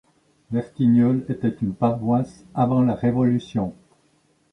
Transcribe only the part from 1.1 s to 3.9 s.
était une paroisse avant la Révolution.